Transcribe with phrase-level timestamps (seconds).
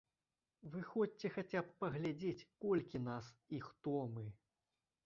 [0.75, 3.25] Выходзьце хаця б паглядзець, колькі нас
[3.59, 4.27] і хто мы!